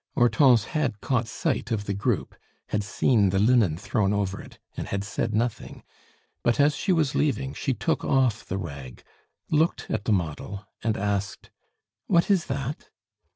Hortense 0.15 0.63
had 0.63 0.99
caught 0.99 1.27
sight 1.27 1.69
of 1.69 1.85
the 1.85 1.93
group, 1.93 2.33
had 2.69 2.83
seen 2.83 3.29
the 3.29 3.37
linen 3.37 3.77
thrown 3.77 4.13
over 4.13 4.41
it, 4.41 4.57
and 4.75 4.87
had 4.87 5.03
said 5.03 5.35
nothing; 5.35 5.83
but 6.41 6.59
as 6.59 6.75
she 6.75 6.91
was 6.91 7.13
leaving, 7.13 7.53
she 7.53 7.75
took 7.75 8.03
off 8.03 8.43
the 8.43 8.57
rag, 8.57 9.03
looked 9.51 9.85
at 9.91 10.05
the 10.05 10.11
model, 10.11 10.65
and 10.81 10.97
asked: 10.97 11.51
"What 12.07 12.31
is 12.31 12.47
that?" 12.47 12.89